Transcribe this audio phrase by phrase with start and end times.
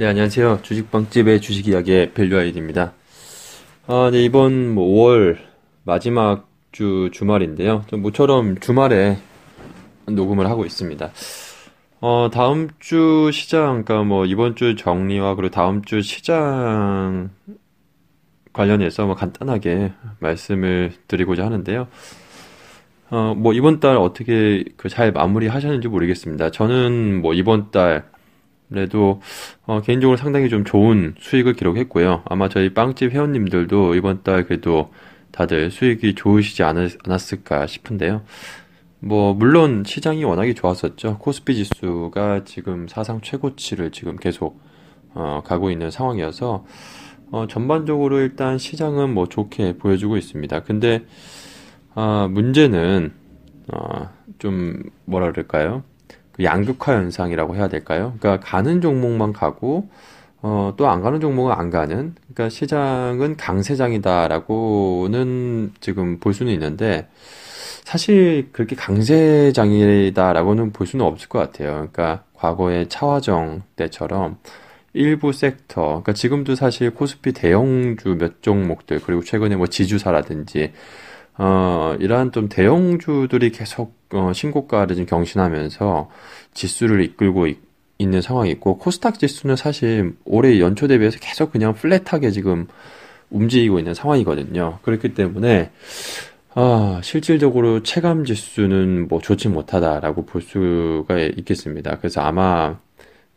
[0.00, 0.60] 네, 안녕하세요.
[0.62, 2.94] 주식빵집의 주식 이야기의 밸류아이드입니다.
[3.86, 5.36] 아, 네, 이번 뭐 5월
[5.82, 7.84] 마지막 주 주말인데요.
[7.86, 9.18] 좀 모처럼 주말에
[10.06, 11.10] 녹음을 하고 있습니다.
[12.00, 17.28] 어, 다음 주 시장, 그러니까 뭐 이번 주 정리와 그리고 다음 주 시장
[18.54, 21.88] 관련해서 뭐 간단하게 말씀을 드리고자 하는데요.
[23.10, 26.52] 어, 뭐 이번 달 어떻게 그 잘 마무리 하셨는지 모르겠습니다.
[26.52, 28.08] 저는 뭐 이번 달
[28.76, 29.20] 에도
[29.66, 32.22] 어, 개인적으로 상당히 좀 좋은 수익을 기록했고요.
[32.26, 34.92] 아마 저희 빵집 회원님들도 이번 달 그래도
[35.32, 38.22] 다들 수익이 좋으시지 않았을까 싶은데요.
[39.00, 41.18] 뭐 물론 시장이 워낙에 좋았었죠.
[41.18, 44.60] 코스피 지수가 지금 사상 최고치를 지금 계속
[45.14, 46.64] 어, 가고 있는 상황이어서
[47.32, 50.60] 어, 전반적으로 일단 시장은 뭐 좋게 보여주고 있습니다.
[50.60, 51.04] 근데
[51.94, 53.12] 아, 문제는
[53.72, 55.82] 어, 좀 뭐라 그럴까요?
[56.40, 58.14] 그 양극화 현상이라고 해야 될까요?
[58.18, 59.88] 그러니까 가는 종목만 가고
[60.42, 62.14] 어, 또 안 가는 종목은 안 가는.
[62.34, 67.08] 그러니까 시장은 강세장이다라고는 지금 볼 수는 있는데
[67.84, 71.70] 사실 그렇게 강세장이다라고는 볼 수는 없을 것 같아요.
[71.72, 74.38] 그러니까 과거의 차화정 때처럼
[74.92, 80.72] 일부 섹터, 그러니까 지금도 사실 코스피 대형주 몇 종목들 그리고 최근에 뭐 지주사라든지
[81.42, 86.10] 어, 이러한 좀 대형주들이 계속 어, 신고가를 지금 경신하면서
[86.52, 87.58] 지수를 이끌고 있,
[87.98, 92.66] 는 상황이 있고 코스닥 지수는 사실 올해 연초 대비해서 계속 그냥 플랫하게 지금
[93.30, 94.78] 움직이고 있는 상황이거든요.
[94.82, 95.70] 그렇기 때문에
[96.54, 101.98] 아, 실질적으로 체감 지수는 뭐 좋지 못하다라고 볼 수가 있겠습니다.
[101.98, 102.78] 그래서 아마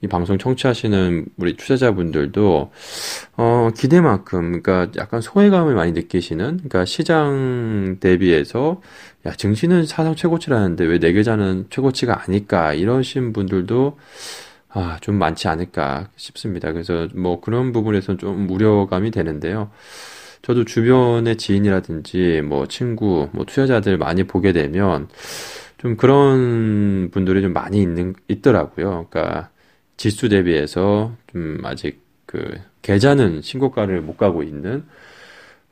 [0.04, 2.72] 이 방송 청취하시는 우리 투자자분들도
[3.38, 8.81] 어, 기대만큼 그러니까 약간 소외감을 많이 느끼시는 그러니까 시장 대비해서
[9.25, 13.97] 야 증시는 사상 최고치라는데 왜 내 계좌는 최고치가 아닐까 이러신 분들도
[14.69, 16.72] 아, 좀 많지 않을까 싶습니다.
[16.74, 19.70] 그래서 뭐 그런 부분에서 좀 우려감이 되는데요.
[20.41, 25.08] 저도 주변의 지인이라든지 뭐 친구, 뭐 투자자들 많이 보게 되면
[25.78, 29.08] 좀 그런 분들이 좀 많이 있는 있더라고요.
[29.09, 29.50] 그러니까
[29.98, 34.86] 지수 대비해서 좀 아직 그 계좌는 신고가를 못 가고 있는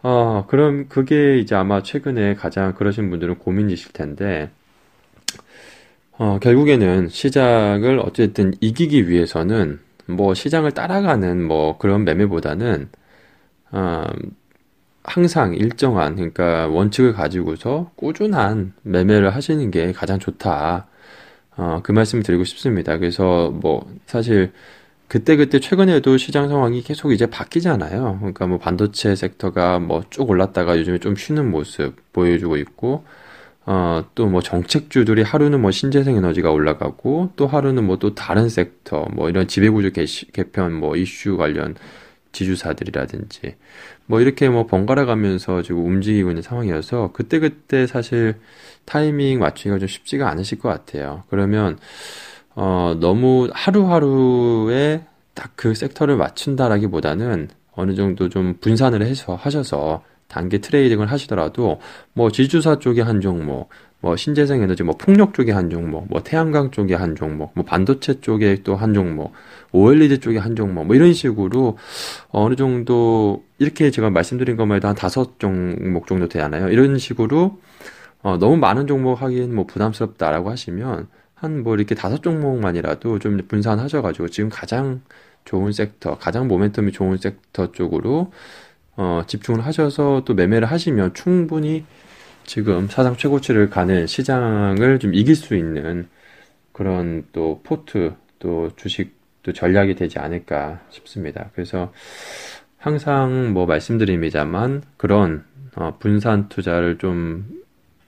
[0.03, 4.49] 어, 그럼 그게 이제 아마 최근에 가장 그러신 분들은 고민이실 텐데
[6.17, 12.89] 어, 결국에는 시장을 어쨌든 이기기 위해서는 뭐 시장을 따라가는 뭐 그런 매매보다는
[13.71, 14.03] 어,
[15.03, 20.87] 항상 일정한 그러니까 원칙을 가지고서 꾸준한 매매를 하시는 게 가장 좋다.
[21.61, 22.97] 어, 그 말씀을 드리고 싶습니다.
[22.97, 24.51] 그래서 뭐 사실
[25.07, 28.17] 그때그때 최근에도 시장 상황이 계속 이제 바뀌잖아요.
[28.19, 33.05] 그러니까 뭐 반도체 섹터가 뭐 쭉 올랐다가 요즘에 좀 쉬는 모습 보여주고 있고,
[33.65, 39.07] 어, 또 뭐 정책주들이 하루는 뭐 신재생 에너지가 올라가고, 또 하루는 뭐 또 다른 섹터,
[39.13, 39.91] 뭐 이런 지배구조
[40.33, 41.75] 개편 뭐 이슈 관련
[42.31, 43.55] 지주사들이라든지,
[44.05, 48.39] 뭐 이렇게 뭐 번갈아 가면서 지금 움직이고 있는 상황이어서 그때그때 사실
[48.85, 51.23] 타이밍 맞추기가 좀 쉽지가 않으실 것 같아요.
[51.29, 51.77] 그러면
[52.55, 55.03] 어 너무 하루하루에
[55.33, 61.79] 딱 그 sector를 맞춘다라기보다는 어느 정도 좀 분산을 해서 하셔서 단기 trading을 하시더라도
[62.13, 63.69] 뭐 지주사 쪽에 한 종목,
[64.01, 68.19] 뭐 신재생 에너지, 뭐 풍력 쪽에 한 종목, 뭐 태양광 쪽에 한 종목, 뭐 반도체
[68.21, 69.33] 쪽에 또 한 종목,
[69.71, 71.77] OLED 쪽에 한 종목, 뭐 이런 식으로
[72.29, 76.69] 어느 정도 이렇게 제가 말씀드린 것만 해도 한 다섯 종목 정도 되잖아요.
[76.69, 77.59] 이런 식으로
[78.23, 84.29] 어, 너무 많은 종목 하기엔 뭐 부담스럽다라고 하시면 한 뭐 이렇게 다섯 종목만이라도 좀 분산하셔가지고
[84.29, 85.01] 지금 가장
[85.45, 88.31] 좋은 섹터, 가장 모멘텀이 좋은 섹터 쪽으로
[88.95, 91.85] 어, 집중을 하셔서 또 매매를 하시면 충분히
[92.45, 96.07] 지금 사상 최고치를 가는 시장을 좀 이길 수 있는
[96.71, 101.49] 그런 또 포트 또 주식 또 전략이 되지 않을까 싶습니다.
[101.53, 101.91] 그래서
[102.77, 105.45] 항상 뭐 말씀드립니다만 그런
[105.75, 107.63] 어, 분산 투자를 좀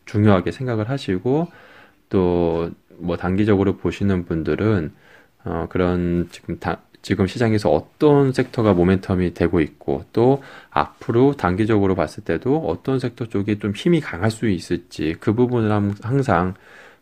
[0.06, 1.48] 중요하게 생각을 하시고
[2.10, 4.94] 또 뭐 단기적으로 보시는 분들은
[5.46, 10.42] 어, 그런 지금 다, 지금 시장에서 어떤 섹터가 모멘텀이 되고 있고 또
[10.72, 15.70] 앞으로 단기적으로 봤을 때도 어떤 섹터 쪽이 좀 힘이 강할 수 있을지 그 부분을
[16.02, 16.56] 항상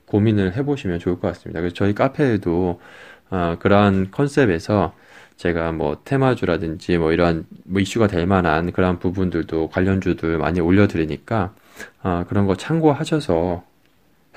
[0.07, 1.61] 고민을 해보시면 좋을 것 같습니다.
[1.61, 2.81] 그래서 저희 카페에도
[3.29, 4.93] 어, 그러한 컨셉에서
[5.37, 11.53] 제가 뭐 테마주라든지 뭐 이러한 뭐 이슈가 될 만한 그러한 부분들도 관련주들 많이 올려드리니까
[12.01, 13.63] 어, 그런 거 참고하셔서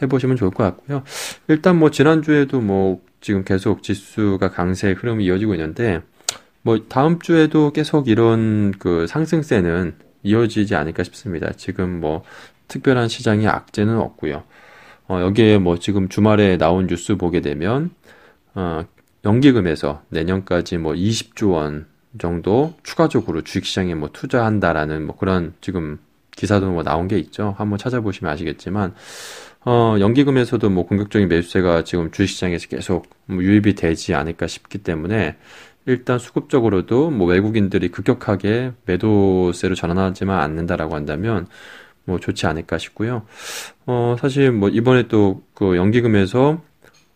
[0.02, 1.02] 해보시면 좋을 것 같고요.
[1.49, 6.02] 일단 뭐 지난주에도 뭐 지금 계속 지수가 강세 흐름이 이어지고 있는데
[6.60, 11.50] 뭐 다음 주에도 계속 이런 그 상승세는 이어지지 않을까 싶습니다.
[11.52, 12.22] 지금 뭐
[12.68, 14.42] 특별한 시장의 악재는 없고요.
[15.08, 17.92] 어, 여기에 뭐 지금 주말에 나온 뉴스 보게 되면
[18.54, 18.84] 어,
[19.24, 21.86] 연기금에서 내년까지 뭐 20조 원
[22.18, 25.98] 정도 추가적으로 주식시장에 뭐 투자한다라는 뭐 그런 지금
[26.36, 27.54] 기사도 뭐 나온 게 있죠.
[27.56, 28.94] 한번 찾아보시면 아시겠지만
[29.66, 35.37] 어, 연기금에서도 뭐 공격적인 매수세가 지금 주식시장에서 계속 뭐 유입이 되지 않을까 싶기 때문에
[35.87, 41.46] 일단 수급적으로도 뭐 외국인들이 급격하게 매도세로 전환하지만 않는다라고 한다면
[42.05, 43.26] 뭐 좋지 않을까 싶고요.
[43.87, 46.60] 어, 사실 뭐 이번에 또 그 연기금에서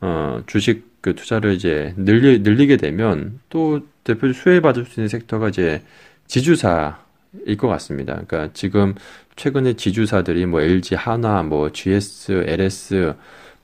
[0.00, 5.82] 어, 주식 그 투자를 이제 늘리, 늘리게 되면 또 대표 수혜받을 수 있는 섹터가 이제
[6.26, 6.98] 지주사
[7.46, 8.14] 일것 같습니다.
[8.26, 8.94] 그러니까 지금
[9.36, 13.14] 최근에 지주사들이 뭐 LG, 하나, 뭐 GS, LS,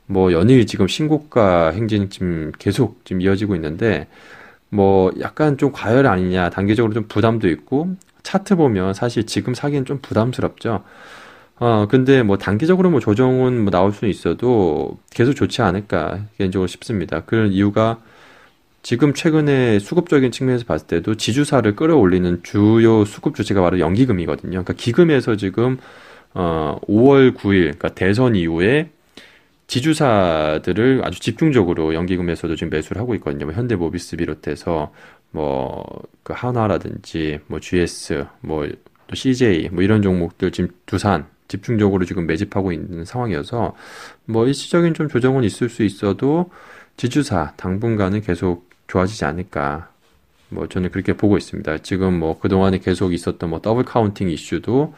[0.06, 4.06] 뭐 연일 지금 신고가 행진 지금 계속 지금 이어지고 있는데
[4.68, 9.98] 뭐 약간 좀 과열 아니냐 단기적으로 좀 부담도 있고 차트 보면 사실 지금 사기는 좀
[10.02, 10.82] 부담스럽죠.
[11.56, 17.20] 어 근데 뭐 단기적으로 뭐 조정은 뭐 나올 수는 있어도 계속 좋지 않을까 개인적으로 싶습니다.
[17.24, 18.00] 그런 이유가
[18.84, 24.50] 지금 최근에 수급적인 측면에서 봤을 때도 지주사를 끌어올리는 주요 수급 주체가 바로 연기금이거든요.
[24.50, 25.78] 그러니까 기금에서 지금
[26.34, 28.90] 어 5월 9일 그러니까 대선 이후에
[29.66, 33.46] 지주사들을 아주 집중적으로 연기금에서도 지금 매수를 하고 있거든요.
[33.46, 34.92] 뭐 현대모비스 비롯해서
[35.32, 35.84] 뭐
[36.22, 38.66] 그 한화라든지 뭐 GS 뭐
[39.06, 43.74] 또 CJ 뭐 이런 종목들 지금 두산 집중적으로 지금 매집하고 있는 상황이어서
[44.24, 46.50] 뭐 일시적인 좀 조정은 있을 수 있어도
[46.96, 49.90] 지주사 당분간은 계속 좋아지지 않을까.
[50.48, 51.78] 뭐 저는 그렇게 보고 있습니다.
[51.78, 54.94] 지금 뭐 그동안에 계속 있었던 뭐 double counting 이슈도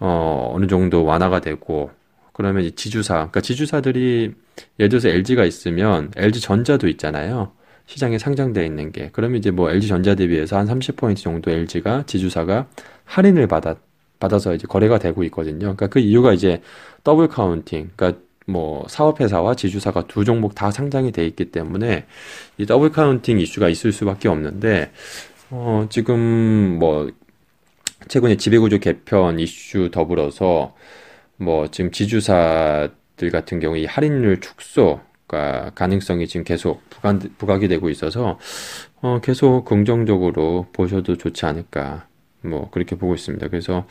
[0.00, 1.90] 어 어느 정도 완화가 되고
[2.32, 4.34] 그러면 이 지주사 그러니까 지주사들이
[4.78, 7.52] 예를 들어서 LG가 있으면 LG 전자도 있잖아요.
[7.86, 9.10] 시장에 상장되어 있는 게.
[9.12, 12.68] 그러면 이제 뭐 LG 전자 대비해서 한 30포인트 정도 LG가 지주사가
[13.04, 13.76] 할인을 받아
[14.20, 15.58] 받아서 이제 거래가 되고 있거든요.
[15.58, 16.62] 그러니까 그 이유가 이제
[17.02, 17.90] double counting.
[17.96, 22.06] 그러니까 뭐 사업회사와 지주사가 두 종목 다 상장이 돼 있기 때문에
[22.58, 24.90] 이 double counting 이슈가 있을 수밖에 없는데
[25.50, 27.10] 어 지금 뭐
[28.08, 30.74] 최근에 지배구조 개편 이슈 더불어서
[31.36, 37.88] 뭐 지금 지주사들 같은 경우 이 할인율 축소 가 가능성이 지금 계속 부각, 부각이 되고
[37.88, 38.36] 있어서
[39.00, 42.08] 어 계속 긍정적으로 보셔도 좋지 않을까
[42.42, 43.46] 뭐 그렇게 보고 있습니다.
[43.48, 43.86] 그래서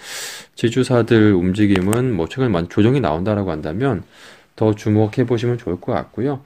[0.55, 4.03] 지주사들 움직임은 뭐 최근에 많이 조정이 나온다라고 한다면
[4.59, 6.41] 더 주목해 보시면 좋을 것 같고요.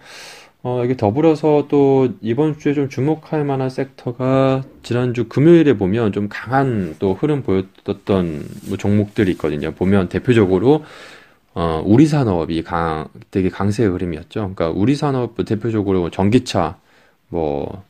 [0.61, 6.95] 어, 여기 더불어서 또 이번 주에 좀 주목할 만한 섹터가 지난주 금요일에 보면 좀 강한
[6.99, 9.71] 또 흐름 보였던 뭐 종목들이 있거든요.
[9.71, 10.85] 보면 대표적으로
[11.55, 14.53] 어, 우리 산업이 강, 되게 강세의 흐름이었죠.
[14.55, 16.77] 그러니까 우리 산업 대표적으로 전기차,
[17.29, 17.83] 뭐,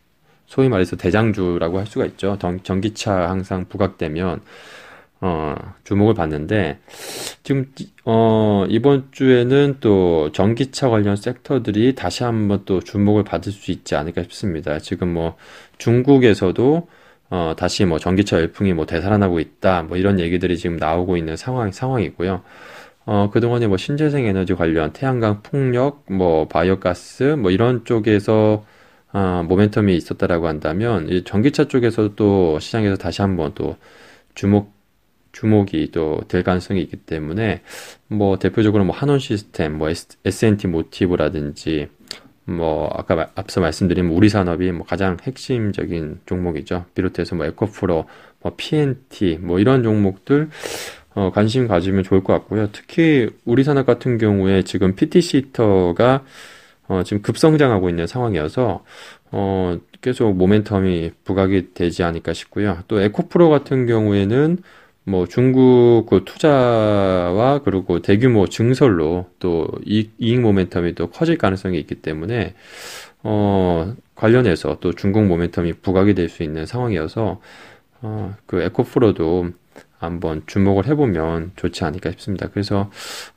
[0.46, 2.38] 소위 말해서 대장주라고 할 수가 있죠.
[2.64, 4.42] 전기차 항상 부각되면
[5.26, 5.56] 어,
[5.86, 6.80] 주목을 받는데
[7.44, 7.72] 지금
[8.04, 14.24] 어, 이번 주에는 또 전기차 관련 섹터들이 다시 한번 또 주목을 받을 수 있지 않을까
[14.24, 14.80] 싶습니다.
[14.80, 15.38] 지금 뭐
[15.78, 16.90] 중국에서도
[17.30, 19.84] 어, 다시 뭐 전기차 열풍이 뭐 되살아나고 있다.
[19.84, 22.42] 뭐 이런 얘기들이 지금 나오고 있는 상황 상황이고요.
[23.06, 28.66] 어, 그동안에 뭐 신재생 에너지 관련 태양광 풍력, 뭐 바이오가스 뭐 이런 쪽에서
[29.14, 33.78] 어, 모멘텀이 있었다라고 한다면 이 전기차 쪽에서 또 시장에서 다시 한번 또
[34.36, 34.83] 주목
[35.34, 37.62] 주목이 또 될 가능성이 있기 때문에
[38.08, 41.90] 뭐 대표적으로 뭐 한원 시스템, 뭐 S&T 모티브라든지
[42.46, 46.86] 뭐 아까 앞서 말씀드린 우리 산업이 뭐 가장 핵심적인 종목이죠.
[46.94, 48.06] 비롯해서 뭐 에코프로,
[48.42, 50.50] 뭐 PNT 뭐 이런 종목들
[51.16, 52.70] 어, 관심 가지면 좋을 것 같고요.
[52.72, 56.24] 특히 우리 산업 같은 경우에 지금 PTC 히터가
[56.88, 58.84] 어, 지금 급성장하고 있는 상황이어서
[59.32, 62.80] 어, 계속 모멘텀이 부각이 되지 않을까 싶고요.
[62.88, 64.58] 또 에코프로 같은 경우에는
[65.06, 71.96] 뭐 중국 그 투자와 그리고 대규모 증설로 또 이익, 이익 모멘텀이 또 커질 가능성이 있기
[71.96, 72.54] 때문에
[73.24, 77.42] 어 관련해서 또 중국 모멘텀이 부각이 될 수 있는 상황이어서
[78.04, 79.52] 어 그 에코프로도
[80.00, 82.50] 한번 주목을 해보면 좋지 않을까 싶습니다.
[82.50, 82.92] 그래서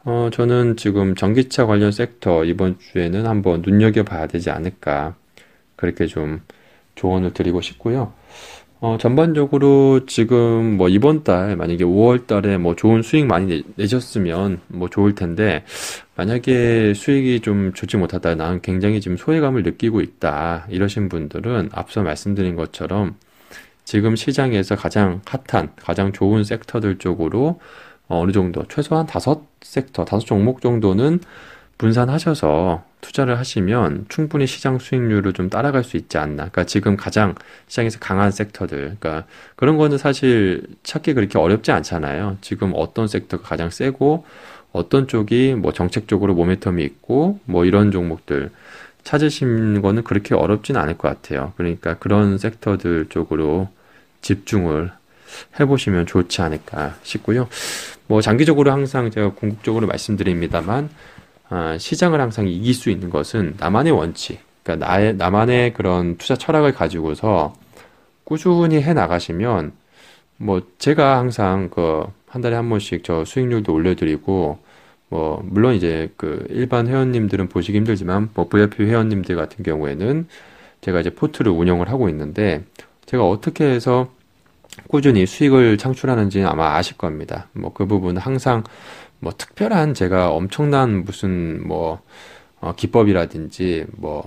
[0.05, 5.17] 어 저는 지금 전기차 관련 섹터 이번 주에는 한번 눈여겨 봐야 되지 않을까
[5.77, 6.43] 그렇게 좀
[6.97, 8.13] 조언을 드리고 싶고요.
[8.79, 14.91] 어, 전반적으로 지금 뭐 이번 달 만약에 5월 달에 뭐 좋은 수익 많이 내, 셨으면뭐
[14.91, 15.65] 좋을 텐데
[16.15, 22.55] 만약에 수익이 좀 좋지 못하다 나는 굉장히 지금 소외감을 느끼고 있다 이러신 분들은 앞서 말씀드린
[22.55, 23.17] 것처럼
[23.85, 27.61] 지금 시장에서 가장 핫한 가장 좋은 섹터들 쪽으로
[28.09, 31.21] 어, 어느 정도 최소한 다섯 섹터 다섯 종목 정도는
[31.79, 36.35] 분산하셔서 투자를 하시면 충분히 시장 수익률을 좀 따라갈 수 있지 않나.
[36.35, 37.35] 그러니까 지금 가장
[37.69, 38.97] 시장에서 강한 섹터들.
[38.99, 42.39] 그러니까 그런 거는 사실 찾기 그렇게 어렵지 않잖아요.
[42.41, 44.25] 지금 어떤 섹터가 가장 세고
[44.73, 48.51] 어떤 쪽이 뭐 정책적으로 모멘텀이 있고 뭐 이런 종목들.
[49.05, 51.53] 찾으신 거는 그렇게 어렵진 않을 것 같아요.
[51.57, 53.69] 그러니까 그런 섹터들 쪽으로
[54.21, 54.91] 집중을
[55.61, 57.49] 해보시면 좋지 않을까 싶고요.
[58.09, 60.89] 뭐 장기적으로 항상 제가 궁극적으로 말씀드립니다만 아,
[61.79, 67.55] 시장을 항상 이길 수 있는 것은 나만의 원칙, 그러니까 나의 나만의 그런 투자 철학을 가지고서
[68.25, 69.73] 꾸준히 해 나가시면
[70.39, 72.05] 뭐 제가 항상 그
[72.37, 74.59] 한 달에 한 번씩 저 수익률도 올려드리고
[75.09, 80.29] 뭐 물론 이제 그 일반 회원님들은 보시기 힘들지만 뭐 VIP 회원님들 같은 경우에는
[80.83, 82.63] 제가 이제 포트를 운영을 하고 있는데
[83.07, 84.11] 제가 어떻게 해서
[84.89, 87.49] 꾸준히 수익을 창출하는지 아마 아실 겁니다.
[87.53, 88.65] 뭐 그 부분은 항상
[89.27, 92.01] 뭐 특별한 제가 엄청난 무슨 뭐
[92.61, 94.23] 어, 기법이라든지 뭐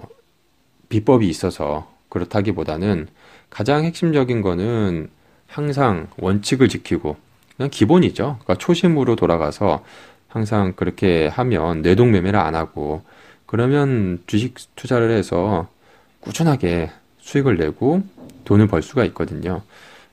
[0.90, 3.08] 비법이 있어서 그렇다기보다는
[3.50, 5.10] 가장 핵심적인 거는
[5.48, 7.16] 항상 원칙을 지키고
[7.56, 8.40] 그냥 기본이죠.
[8.44, 9.86] 그러니까 초심으로 돌아가서
[10.28, 13.02] 항상 그렇게 하면 내동매매를 안 하고
[13.46, 15.70] 그러면 주식 투자를 해서
[16.20, 18.04] 꾸준하게 수익을 내고
[18.44, 19.62] 돈을 벌 수가 있거든요.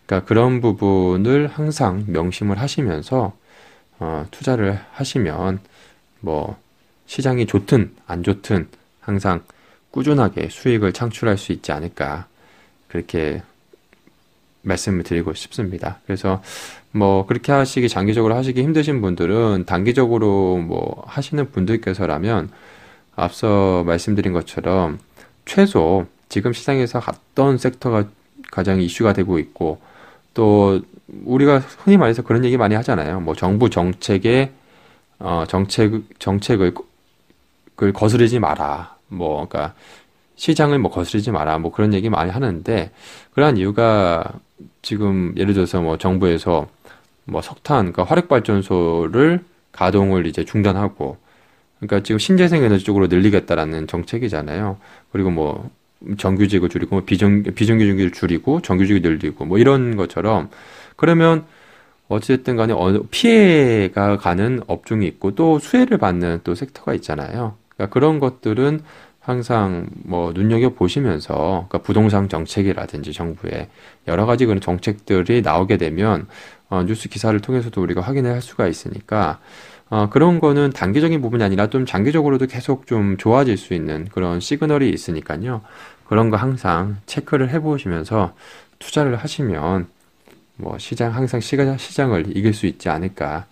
[0.06, 3.32] 그러니까 그런 부분을 항상 명심을 하시면서
[3.98, 5.60] 어, 투자를 하시면
[6.20, 6.58] 뭐
[7.06, 8.68] 시장이 좋든 안 좋든
[9.00, 9.42] 항상
[9.90, 12.26] 꾸준하게 수익을 창출할 수 있지 않을까
[12.88, 13.42] 그렇게
[14.62, 16.00] 말씀을 드리고 싶습니다.
[16.06, 16.42] 그래서
[16.90, 22.50] 뭐 그렇게 하시기 장기적으로 하시기 힘드신 분들은 단기적으로 뭐 하시는 분들께서라면
[23.14, 24.98] 앞서 말씀드린 것처럼
[25.44, 28.04] 최소 지금 시장에서 어떤 섹터가
[28.50, 29.80] 가장 이슈가 되고 있고
[30.36, 30.82] 또
[31.24, 33.20] 우리가 흔히 말해서 그런 얘기 많이 하잖아요.
[33.20, 34.52] 뭐 정부 정책에
[35.18, 36.74] 어 정책 정책을
[37.74, 38.96] 그 거스르지 마라.
[39.08, 39.74] 뭐 그러니까
[40.36, 41.58] 시장을 뭐 거스르지 마라.
[41.58, 42.90] 뭐 그런 얘기 많이 하는데
[43.32, 44.30] 그러한 이유가
[44.82, 46.68] 지금 예를 들어서 뭐 정부에서
[47.24, 51.16] 뭐 석탄, 그러니까 화력 발전소를 가동을 이제 중단하고
[51.78, 54.76] 그러니까 지금 신재생 에너지 쪽으로 늘리겠다라는 정책이잖아요.
[55.12, 55.70] 그리고 뭐
[56.18, 60.50] 정규직을 줄이고 뭐 비정 비정규직을 줄이고 정규직을 늘리고 뭐 이런 것처럼
[60.96, 61.44] 그러면
[62.08, 67.56] 어찌됐든 간에 어느 피해가 가는 업종이 있고 또 수혜를 받는 또 섹터가 있잖아요.
[67.74, 68.80] 그러니까 그런 것들은
[69.20, 73.68] 항상 뭐 눈여겨 보시면서 그러니까 부동산 정책이라든지 정부의
[74.06, 76.28] 여러 가지 그런 정책들이 나오게 되면
[76.68, 79.40] 어, 뉴스 기사를 통해서도 우리가 확인할 수가 있으니까
[79.88, 84.90] 어, 그런 거는 단기적인 부분이 아니라 좀 장기적으로도 계속 좀 좋아질 수 있는 그런 시그널이
[84.90, 85.62] 있으니까요.
[86.08, 88.34] 그런 거 항상 체크를 해보시면서
[88.78, 89.86] 투자를 하시면
[90.56, 93.46] 뭐 시장 항상 시가, 시장을 이길 수 있지 않을까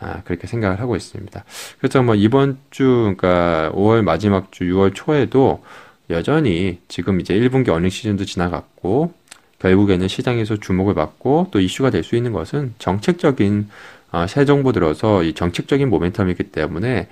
[0.00, 1.44] 아, 그렇게 생각을 하고 있습니다.
[1.78, 5.62] 그래서 뭐 이번 주 그러니까 5월 마지막 주 6월 초에도
[6.10, 9.12] 여전히 지금 이제 1분기 어닝 시즌도 지나갔고
[9.60, 13.68] 결국에는 시장에서 주목을 받고 또 이슈가 될 수 있는 것은 정책적인
[14.12, 17.08] 어, 새 정부 들어서 이 정책적인 모멘텀이기 때문에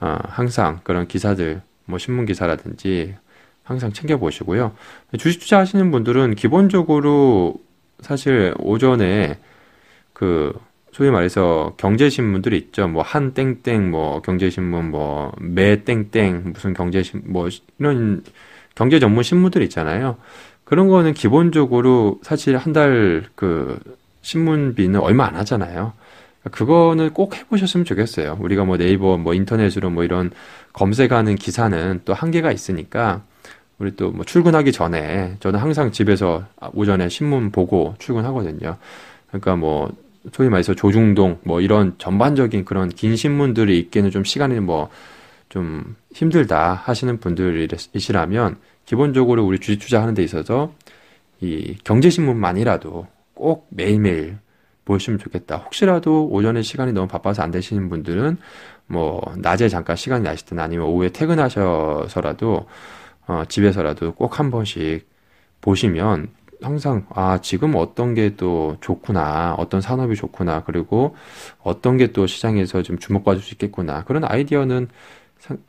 [0.00, 3.14] 어, 항상 그런 기사들 뭐 신문 기사라든지
[3.64, 4.72] 항상 챙겨 보시고요.
[5.18, 7.56] 주식 투자하시는 분들은 기본적으로
[8.00, 9.38] 사실 오전에
[10.12, 10.52] 그
[10.92, 12.86] 소위 말해서 경제신문들이 있죠.
[12.88, 18.22] 뭐 한 땡땡 뭐 경제신문 뭐 매 땡땡 무슨 경제신 뭐 이런
[18.74, 20.16] 경제 전문 신문들 있잖아요.
[20.64, 23.78] 그런 거는 기본적으로 사실 한 달 그
[24.22, 25.92] 신문비는 얼마 안 하잖아요.
[26.50, 28.38] 그거는 꼭 해보셨으면 좋겠어요.
[28.40, 30.30] 우리가 뭐 네이버, 뭐 인터넷으로 뭐 이런
[30.72, 33.22] 검색하는 기사는 또 한계가 있으니까
[33.78, 38.76] 우리 또 뭐 출근하기 전에 저는 항상 집에서 오전에 신문 보고 출근하거든요.
[39.28, 39.90] 그러니까 뭐
[40.32, 44.90] 소위 말해서 조중동 뭐 이런 전반적인 그런 긴 신문들이 있기는 좀 시간이 뭐
[45.54, 50.72] 좀 힘들다 하시는 분들이시라면 기본적으로 우리 주식 투자하는 데 있어서
[51.40, 54.38] 이 경제신문만이라도 꼭 매일매일
[54.84, 55.56] 보시면 좋겠다.
[55.58, 58.38] 혹시라도 오전에 시간이 너무 바빠서 안 되시는 분들은
[58.86, 62.66] 뭐 낮에 잠깐 시간이 나실 때나 아니면 오후에 퇴근하셔서라도
[63.26, 65.08] 어 집에서라도 꼭 한 번씩
[65.60, 66.28] 보시면
[66.62, 71.16] 항상 아 지금 어떤 게 또 좋구나 어떤 산업이 좋구나 그리고
[71.62, 74.88] 어떤 게 또 시장에서 좀 주목받을 수 있겠구나 그런 아이디어는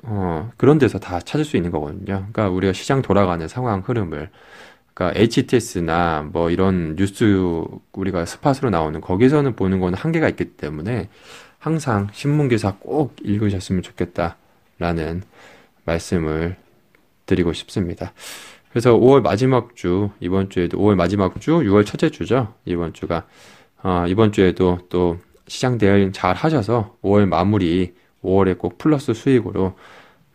[0.04, 2.06] 어 그런 데서 다 찾을 수 있는 거거든요.
[2.06, 4.30] 그러니까 우리가 시장 돌아가는 상황 흐름을
[4.96, 7.26] 그러니까 HTS나 뭐 이런 뉴스
[7.92, 11.10] 우리가 스팟으로 나오는 거기서는 보는 거는 한계가 있기 때문에
[11.60, 15.24] 항상 신문 기사 꼭 읽으셨으면 좋겠다라는
[15.84, 16.56] 말씀을
[17.26, 18.14] 드리고 싶습니다.
[18.70, 22.54] 그래서 5월 마지막 주 이번 주에도 5월 마지막 주 6월 첫째 주죠.
[22.66, 23.26] 이번 주가
[23.84, 29.78] 어, 이번 주에도 또 시장 대응 잘 하셔서 5월 마무리 5월에 꼭 플러스 수익으로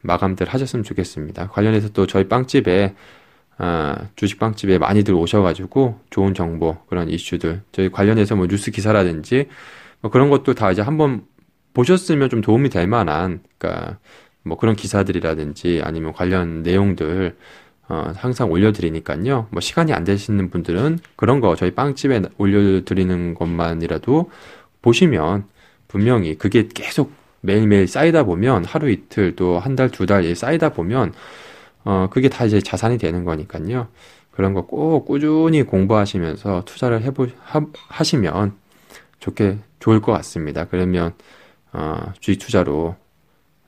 [0.02, 1.48] 마감들 하셨으면 좋겠습니다.
[1.48, 2.94] 관련해서 또 저희 빵집에
[3.62, 9.48] 아, 주식빵집에 많이들 오셔가지고 좋은 정보 그런 이슈들 저희 관련해서 뭐 뉴스 기사라든지
[10.00, 11.24] 뭐 그런 것도 다 이제 한번
[11.74, 13.98] 보셨으면 좀 도움이 될 만한 그러니까
[14.42, 17.36] 뭐 그런 기사들이라든지 아니면 관련 내용들
[17.90, 19.48] 어, 항상 올려드리니까요.
[19.50, 24.30] 뭐 시간이 안 되시는 분들은 그런 거 저희 빵집에 올려드리는 것만이라도
[24.80, 25.44] 보시면
[25.88, 27.12] 분명히 그게 계속
[27.42, 31.12] 매일매일 쌓이다 보면 하루 이틀 또 한 달, 두 달 쌓이다 보면
[31.84, 33.88] 어, 그게 다 이제 자산이 되는 거니까요.
[34.32, 38.56] 그런 거 꼭 꾸준히 공부하시면서 투자를 해보, 하, 하시면
[39.20, 40.66] 좋게, 좋을 것 같습니다.
[40.66, 41.14] 그러면,
[41.72, 42.96] 어, 주식 투자로,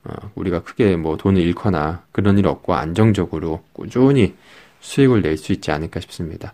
[0.05, 4.35] 어, 우리가 크게 뭐 돈을 잃거나 그런 일 없고 안정적으로 꾸준히
[4.81, 6.53] 수익을 낼 수 있지 않을까 싶습니다.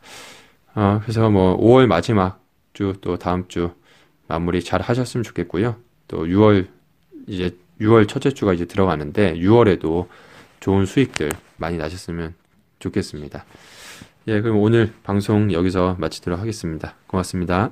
[0.75, 2.39] 어, 그래서 뭐 5월 마지막
[2.74, 3.72] 주 또 다음 주
[4.28, 5.75] 마무리 잘 하셨으면 좋겠고요.
[6.08, 6.68] 또 6월
[7.28, 10.08] 이제 6월 첫째 주가 이제 들어가는데 6월에도
[10.60, 12.34] 좋은 수익들 많이 나셨으면
[12.80, 13.46] 좋겠습니다.
[14.28, 16.96] 예, 그럼 오늘 방송 여기서 마치도록 하겠습니다.
[17.08, 17.72] 고맙습니다.